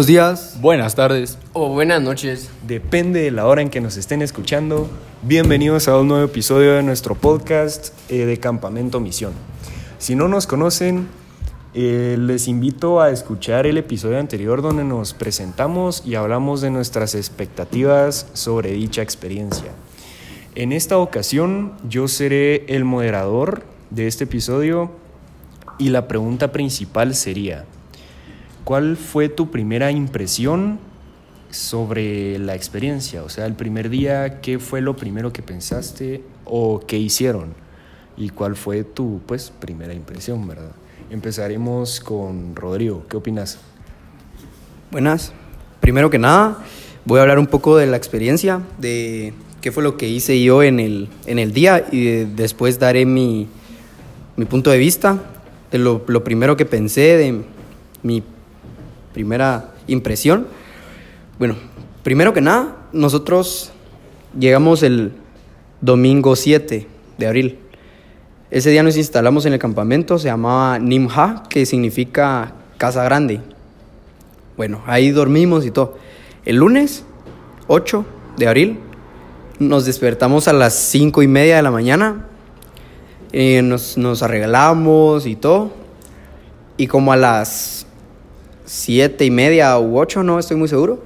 [0.00, 0.58] Buenos días.
[0.62, 1.36] Buenas tardes.
[1.52, 2.48] O buenas noches.
[2.66, 4.88] Depende de la hora en que nos estén escuchando.
[5.20, 9.34] Bienvenidos a un nuevo episodio de nuestro podcast eh, de Campamento Misión.
[9.98, 11.06] Si no nos conocen,
[11.74, 17.14] eh, les invito a escuchar el episodio anterior donde nos presentamos y hablamos de nuestras
[17.14, 19.70] expectativas sobre dicha experiencia.
[20.54, 24.92] En esta ocasión yo seré el moderador de este episodio
[25.76, 27.66] y la pregunta principal sería,
[28.64, 30.78] ¿cuál fue tu primera impresión
[31.50, 33.22] sobre la experiencia?
[33.22, 37.54] O sea, el primer día, ¿qué fue lo primero que pensaste o qué hicieron?
[38.16, 40.72] ¿Y cuál fue tu pues, primera impresión, verdad?
[41.10, 43.58] Empezaremos con Rodrigo, ¿qué opinas?
[44.90, 45.32] Buenas.
[45.80, 46.58] Primero que nada,
[47.04, 50.62] voy a hablar un poco de la experiencia, de qué fue lo que hice yo
[50.62, 53.48] en el, en el día y después daré mi,
[54.36, 55.18] mi punto de vista
[55.70, 57.42] de lo, lo, primero que pensé, de
[58.02, 58.22] mi
[59.12, 60.46] primera impresión.
[61.38, 61.56] Bueno,
[62.02, 63.72] primero que nada, nosotros
[64.38, 65.12] llegamos el
[65.80, 66.86] domingo 7
[67.18, 67.58] de abril.
[68.50, 73.40] Ese día nos instalamos en el campamento, se llamaba Nimha, que significa casa grande.
[74.56, 75.96] Bueno, ahí dormimos y todo.
[76.44, 77.04] El lunes
[77.68, 78.04] 8
[78.36, 78.78] de abril
[79.58, 82.26] nos despertamos a las 5 y media de la mañana
[83.32, 85.70] eh, nos, nos arreglamos y todo.
[86.76, 87.86] Y como a las
[88.70, 91.02] siete y media u ocho, no estoy muy seguro,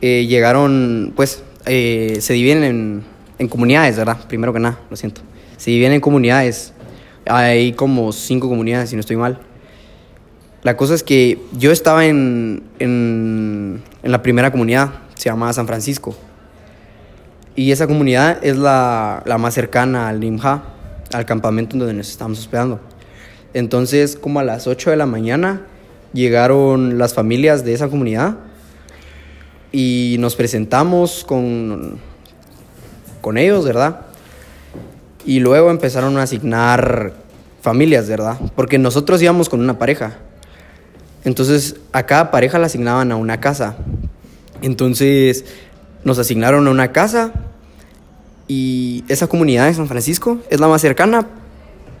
[0.00, 3.04] eh, llegaron, pues, eh, se dividen en,
[3.38, 4.16] en, comunidades, ¿verdad?
[4.26, 5.20] Primero que nada, lo siento.
[5.58, 6.72] Se dividen en comunidades.
[7.26, 9.40] Hay como cinco comunidades, si no estoy mal.
[10.62, 15.66] La cosa es que yo estaba en, en, en la primera comunidad, se llama San
[15.66, 16.16] Francisco.
[17.54, 20.62] Y esa comunidad es la, la más cercana al Nimja
[21.12, 22.80] al campamento donde nos estamos hospedando.
[23.52, 25.60] Entonces, como a las 8 de la mañana,
[26.16, 28.38] llegaron las familias de esa comunidad
[29.70, 31.98] y nos presentamos con,
[33.20, 34.00] con ellos, ¿verdad?
[35.24, 37.12] Y luego empezaron a asignar
[37.60, 38.38] familias, ¿verdad?
[38.56, 40.18] Porque nosotros íbamos con una pareja.
[41.24, 43.76] Entonces, a cada pareja la asignaban a una casa.
[44.62, 45.44] Entonces,
[46.04, 47.32] nos asignaron a una casa
[48.48, 51.26] y esa comunidad de San Francisco es la más cercana,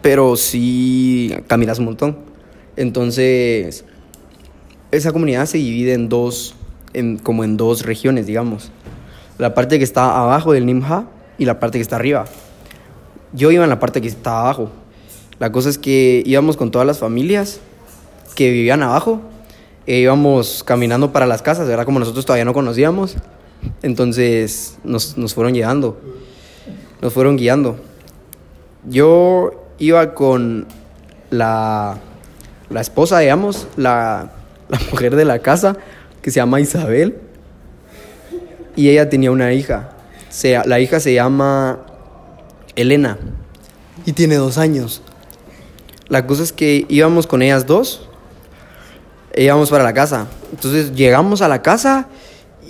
[0.00, 2.18] pero sí caminas un montón.
[2.76, 3.84] Entonces,
[4.90, 6.54] esa comunidad se divide en dos,
[6.92, 8.70] en, como en dos regiones, digamos.
[9.38, 11.06] La parte que está abajo del Nimha
[11.38, 12.26] y la parte que está arriba.
[13.32, 14.70] Yo iba en la parte que está abajo.
[15.38, 17.60] La cosa es que íbamos con todas las familias
[18.34, 19.20] que vivían abajo.
[19.86, 21.84] E íbamos caminando para las casas, ¿verdad?
[21.84, 23.16] Como nosotros todavía no conocíamos.
[23.82, 25.98] Entonces nos, nos fueron llevando
[27.00, 27.76] nos fueron guiando.
[28.84, 30.66] Yo iba con
[31.30, 31.98] la,
[32.70, 34.30] la esposa, digamos, la,
[34.68, 35.76] la mujer de la casa,
[36.22, 37.18] que se llama Isabel,
[38.74, 39.90] y ella tenía una hija.
[40.28, 41.80] Se, la hija se llama
[42.74, 43.18] Elena
[44.04, 45.02] y tiene dos años.
[46.08, 48.08] La cosa es que íbamos con ellas dos,
[49.32, 50.26] e íbamos para la casa.
[50.52, 52.08] Entonces llegamos a la casa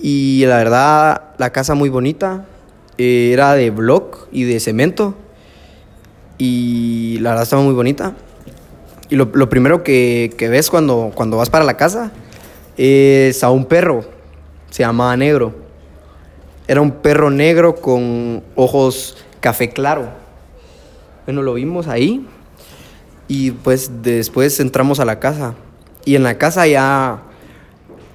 [0.03, 2.45] y la verdad, la casa muy bonita,
[2.99, 5.15] eh, era de block y de cemento.
[6.39, 8.15] Y la verdad estaba muy bonita.
[9.09, 12.13] Y lo, lo primero que, que, ves cuando, cuando vas para la casa
[12.77, 14.05] es a un perro.
[14.71, 15.55] Se llamaba Negro.
[16.69, 20.09] Era un perro negro con ojos café claro.
[21.25, 22.27] Bueno, lo vimos ahí.
[23.29, 25.55] Y pues después entramos a la casa.
[26.05, 27.23] Y en la casa ya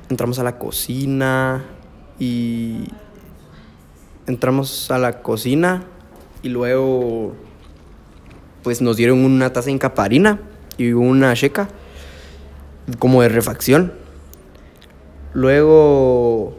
[0.09, 1.63] entramos a la cocina.
[2.19, 2.89] Y
[4.27, 5.83] entramos a la cocina
[6.41, 7.33] y luego
[8.63, 10.39] pues nos dieron una taza en caparina
[10.81, 11.69] y una checa
[12.99, 13.93] como de refacción.
[15.33, 16.57] Luego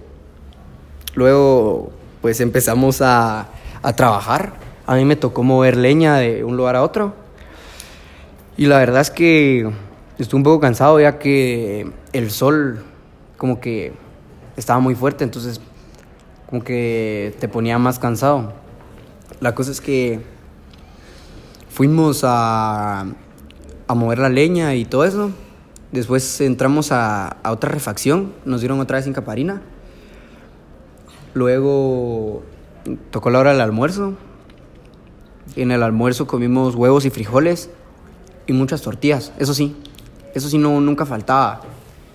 [1.15, 3.49] luego pues empezamos a,
[3.83, 4.55] a trabajar.
[4.87, 7.15] A mí me tocó mover leña de un lugar a otro.
[8.57, 9.69] Y la verdad es que
[10.19, 12.85] estuve un poco cansado ya que el sol
[13.37, 13.93] como que
[14.57, 15.61] estaba muy fuerte, entonces
[16.49, 18.53] como que te ponía más cansado.
[19.41, 20.21] La cosa es que
[21.71, 23.07] fuimos a,
[23.93, 25.31] a mover la leña y todo eso.
[25.93, 29.63] Después entramos a, otra refacción, nos dieron otra vez en caparina.
[31.35, 32.43] Luego
[33.11, 34.15] tocó la hora del almuerzo.
[35.57, 37.71] En el almuerzo comimos huevos y frijoles
[38.47, 39.33] y muchas tortillas.
[39.39, 39.77] Eso sí,
[40.35, 41.61] eso sí no, nunca faltaba.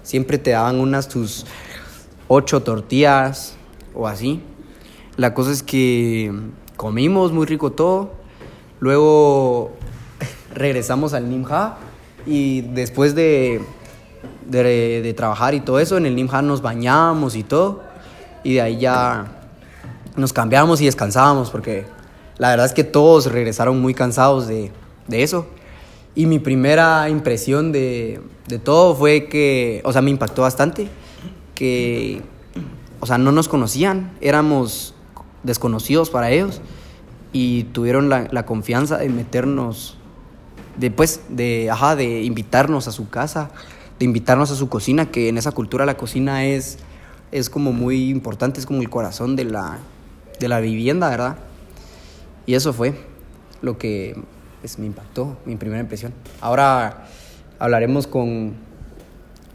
[0.01, 1.45] Siempre te daban unas tus
[2.27, 3.56] ocho tortillas,
[3.94, 4.41] o así.
[5.18, 6.31] La cosa es que
[6.75, 8.13] comimos muy rico todo.
[8.80, 9.71] Luego
[10.57, 11.77] regresamos al Nimha
[12.25, 13.62] y después de,
[14.50, 17.83] de, de trabajar y todo eso, en el Nimja nos bañábamos y todo.
[18.44, 19.27] Y de ahí ya
[20.15, 21.86] nos cambiábamos y descansábamos porque
[22.38, 24.71] la verdad es que todos regresaron muy cansados de,
[25.07, 25.48] de eso.
[26.15, 30.88] Y mi primera impresión de, de, todo fue que, o sea, me impactó bastante,
[31.54, 32.21] que,
[33.00, 34.95] o sea, no nos conocían, éramos
[35.44, 36.62] desconocidos para ellos
[37.33, 39.98] y tuvieron la, la confianza de meternos,
[40.77, 43.50] de, pues, de, ajá, de invitarnos a su casa,
[44.00, 46.77] de invitarnos a su cocina, que en esa cultura la cocina es,
[47.31, 49.79] es como muy importante, es como el corazón de la,
[50.39, 51.38] de la vivienda, ¿verdad?
[52.45, 52.94] Y eso fue
[53.62, 54.21] lo que
[54.62, 56.13] pues, me impactó, mi primera impresión.
[56.41, 57.07] Ahora
[57.59, 58.56] hablaremos con,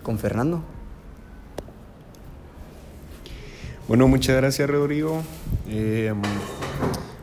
[0.02, 0.62] con Fernando.
[3.88, 5.22] Bueno, muchas gracias Rodrigo.
[5.68, 6.12] Eh,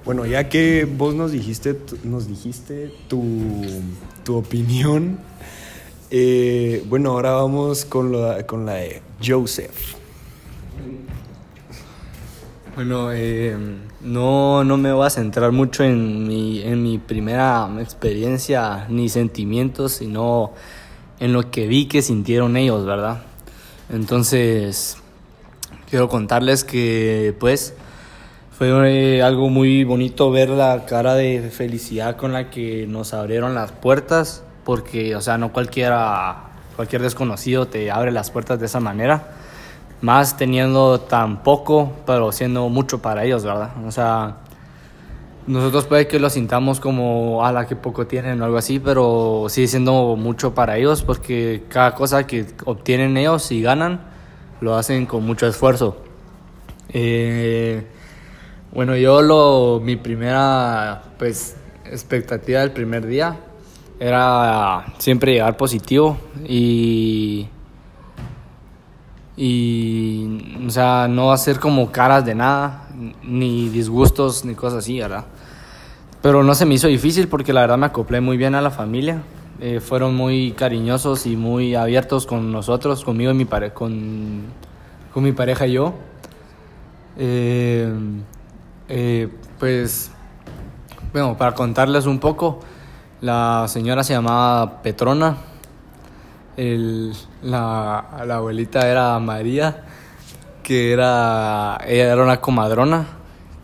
[0.10, 3.22] bueno, ya que vos nos dijiste, nos dijiste tu,
[4.24, 5.20] tu opinión,
[6.10, 9.94] eh, bueno, ahora vamos con, lo, con la de Joseph.
[12.74, 13.56] Bueno, eh,
[14.02, 19.92] no, no me voy a centrar mucho en mi, en mi primera experiencia ni sentimientos,
[19.92, 20.54] sino
[21.20, 23.22] en lo que vi que sintieron ellos, ¿verdad?
[23.92, 24.98] Entonces,
[25.88, 27.76] quiero contarles que pues
[28.60, 33.72] fue algo muy bonito ver la cara de felicidad con la que nos abrieron las
[33.72, 39.30] puertas, porque, o sea, no cualquiera, cualquier desconocido te abre las puertas de esa manera
[40.02, 43.70] más teniendo tan poco, pero siendo mucho para ellos, ¿verdad?
[43.88, 44.40] O sea,
[45.48, 49.46] nosotros puede que lo sintamos como, a la que poco tienen o algo así, pero
[49.48, 54.02] sigue siendo mucho para ellos porque cada cosa que obtienen ellos y ganan,
[54.60, 55.96] lo hacen con mucho esfuerzo.
[56.90, 57.88] Eh,
[58.72, 61.56] bueno, yo lo, mi primera, pues,
[61.86, 63.38] expectativa del primer día
[64.00, 66.18] era siempre llegar positivo
[66.48, 67.48] y
[69.42, 72.90] y, o sea, no hacer como caras de nada,
[73.24, 75.24] ni disgustos, ni cosas así, ¿verdad?
[76.22, 78.70] Pero no se me hizo difícil porque la verdad me acoplé muy bien a la
[78.70, 79.24] familia.
[79.62, 84.42] Eh, fueron muy cariñosos y muy abiertos con nosotros, conmigo y mi pare con,
[85.14, 85.94] con mi pareja y yo.
[87.18, 87.90] Eh,
[88.90, 90.12] eh, pues,
[91.14, 92.60] bueno, para contarles un poco,
[93.22, 95.38] la señora se llamaba Petrona
[96.60, 99.86] el, la, la, abuelita era María,
[100.62, 103.08] que era, ella era una comadrona,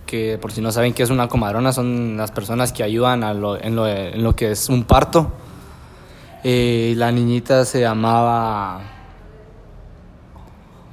[0.05, 3.33] que por si no saben qué es una comadrona, son las personas que ayudan a
[3.33, 5.33] lo, en, lo, en, lo, que es un parto.
[6.43, 8.81] Eh, la niñita se llamaba...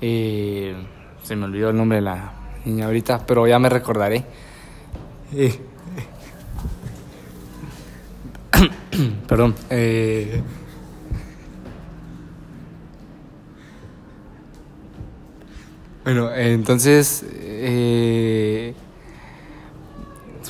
[0.00, 0.74] Eh,
[1.22, 2.32] se me olvidó el nombre de la
[2.64, 4.24] niña ahorita, pero ya me recordaré.
[5.34, 5.58] Eh,
[9.28, 9.54] perdón.
[9.70, 10.42] Eh,
[16.04, 18.74] Bueno, entonces eh,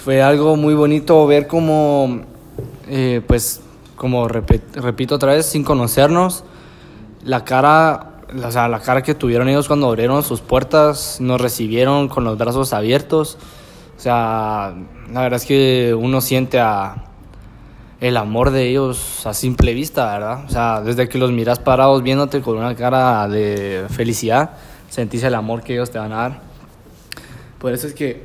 [0.02, 2.22] fue algo muy bonito ver cómo,
[2.88, 3.60] eh, pues,
[3.94, 6.42] como repito otra vez, sin conocernos,
[7.22, 12.08] la cara, o sea, la cara que tuvieron ellos cuando abrieron sus puertas, nos recibieron
[12.08, 13.38] con los brazos abiertos.
[13.96, 14.74] O sea,
[15.12, 17.04] la verdad es que uno siente a
[18.00, 20.44] el amor de ellos a simple vista, ¿verdad?
[20.44, 24.50] O sea, desde que los miras parados viéndote con una cara de felicidad
[24.88, 26.42] sentís el amor que ellos te van a dar.
[27.58, 28.24] Por eso es que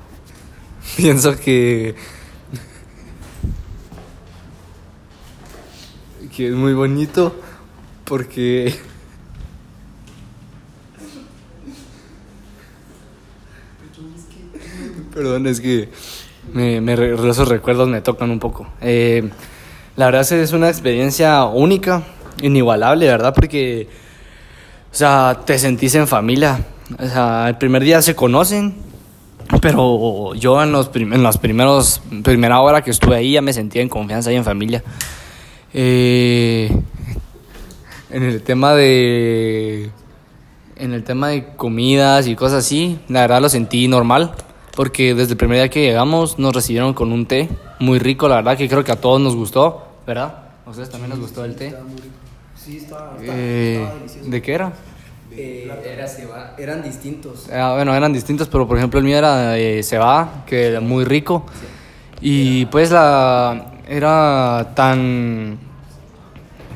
[0.96, 1.96] pienso que
[6.36, 7.34] que es muy bonito
[8.04, 8.78] porque
[15.14, 15.88] Perdón, es que
[16.52, 18.66] me, esos recuerdos me tocan un poco.
[18.80, 19.28] Eh,
[19.96, 22.02] la verdad es una experiencia única,
[22.42, 23.34] inigualable, ¿verdad?
[23.34, 23.88] Porque
[24.96, 26.58] o sea, te sentís en familia.
[26.98, 28.76] O sea, el primer día se conocen,
[29.60, 33.82] pero yo en los, en los primeros, primera hora que estuve ahí ya me sentía
[33.82, 34.82] en confianza y en familia.
[35.74, 36.74] Eh,
[38.08, 39.90] en el tema de
[40.76, 44.32] en el tema de comidas y cosas así, la verdad lo sentí normal,
[44.74, 48.36] porque desde el primer día que llegamos nos recibieron con un té muy rico, la
[48.36, 50.34] verdad que creo que a todos nos gustó, ¿verdad?
[50.66, 51.74] ¿A ustedes también nos gustó el té?
[52.54, 53.86] Sí, estaba, eh,
[54.24, 54.72] ¿De qué era?
[55.32, 57.48] Eh, era cebada, eran distintos.
[57.50, 61.04] Ah, bueno, eran distintos, pero por ejemplo el mío era de cebada, que era muy
[61.04, 61.46] rico.
[62.20, 65.58] Y pues la era tan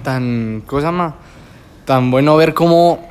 [0.04, 1.16] tan ¿cómo se llama?
[1.86, 3.09] Tan bueno ver cómo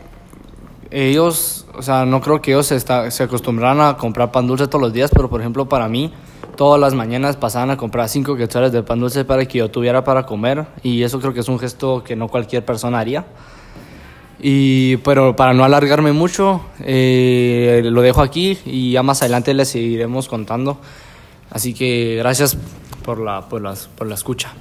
[0.91, 4.67] ellos, o sea, no creo que ellos se, está, se acostumbraran a comprar pan dulce
[4.67, 6.13] todos los días, pero por ejemplo para mí
[6.55, 10.03] todas las mañanas pasaban a comprar cinco quetzales de pan dulce para que yo tuviera
[10.03, 13.25] para comer y eso creo que es un gesto que no cualquier persona haría.
[14.41, 19.69] Y, pero para no alargarme mucho, eh, lo dejo aquí y ya más adelante les
[19.69, 20.79] seguiremos contando.
[21.51, 22.57] Así que gracias
[23.03, 24.53] por la, por las, por la escucha.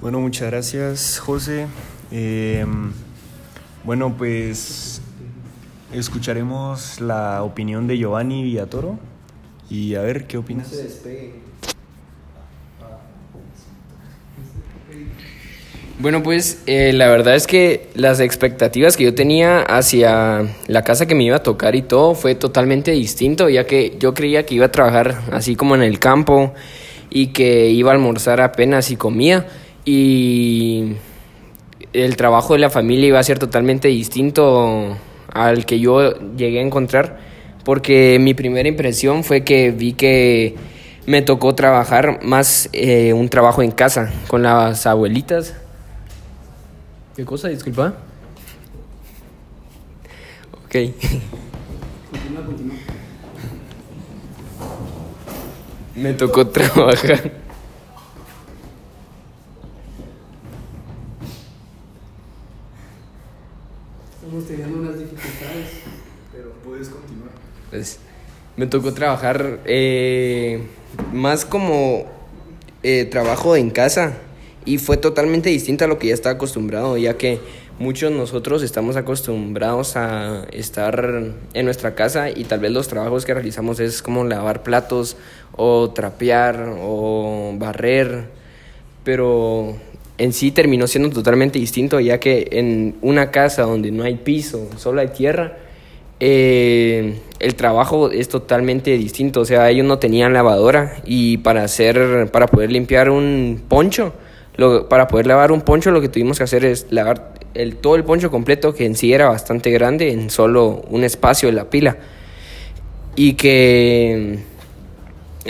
[0.00, 1.66] Bueno, muchas gracias, José.
[2.10, 2.64] Eh,
[3.88, 5.00] bueno, pues
[5.94, 8.98] escucharemos la opinión de Giovanni Villatoro
[9.70, 10.70] y a ver qué opinas.
[16.00, 21.06] Bueno, pues eh, la verdad es que las expectativas que yo tenía hacia la casa
[21.06, 24.54] que me iba a tocar y todo fue totalmente distinto, ya que yo creía que
[24.54, 26.52] iba a trabajar así como en el campo
[27.08, 29.46] y que iba a almorzar apenas y comía
[29.86, 30.92] y
[31.98, 34.96] el trabajo de la familia iba a ser totalmente distinto
[35.32, 37.18] al que yo llegué a encontrar,
[37.64, 40.56] porque mi primera impresión fue que vi que
[41.06, 45.54] me tocó trabajar más eh, un trabajo en casa con las abuelitas
[47.18, 47.48] ¿Qué cosa?
[47.48, 47.94] Disculpa.
[50.52, 50.70] Ok.
[52.12, 52.76] Continúa, continúa.
[55.96, 57.32] Me tocó trabajar.
[64.28, 65.70] Estamos teniendo unas dificultades,
[66.30, 67.30] pero puedes continuar.
[67.70, 67.98] Pues,
[68.58, 70.66] me tocó trabajar eh,
[71.14, 72.04] más como
[72.82, 74.18] eh, trabajo en casa
[74.66, 77.40] y fue totalmente distinta a lo que ya estaba acostumbrado, ya que
[77.78, 83.32] muchos nosotros estamos acostumbrados a estar en nuestra casa y tal vez los trabajos que
[83.32, 85.16] realizamos es como lavar platos
[85.56, 88.28] o trapear o barrer,
[89.04, 89.74] pero
[90.18, 94.68] en sí terminó siendo totalmente distinto, ya que en una casa donde no hay piso,
[94.76, 95.58] solo hay tierra,
[96.20, 99.40] eh, el trabajo es totalmente distinto.
[99.40, 104.12] O sea, ellos no tenían lavadora y para hacer, para poder limpiar un poncho,
[104.88, 108.02] para poder lavar un poncho lo que tuvimos que hacer es lavar el, todo el
[108.02, 111.96] poncho completo, que en sí era bastante grande, en solo un espacio de la pila.
[113.14, 114.38] Y que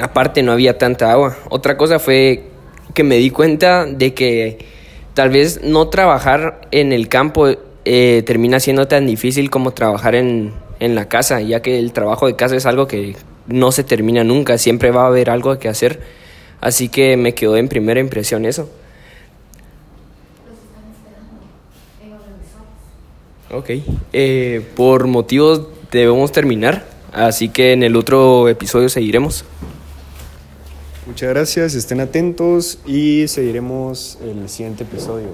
[0.01, 1.37] aparte no había tanta agua.
[1.49, 2.45] Otra cosa fue
[2.95, 4.59] que me di cuenta de que
[5.15, 7.49] tal vez no trabajar en el campo
[7.85, 12.27] eh, termina siendo tan difícil como trabajar en, en la casa, ya que el trabajo
[12.27, 13.17] de casa es algo que
[13.47, 16.01] no se termina nunca, siempre va a haber algo que hacer.
[16.61, 18.69] Así que me quedó en primera impresión eso.
[23.51, 23.71] Ok,
[24.13, 29.47] eh, por motivos debemos terminar, así que en el otro episodio seguiremos.
[31.09, 35.29] Muchas gracias, estén atentos y seguiremos el siguiente episodio.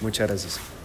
[0.00, 0.77] Muchas gracias.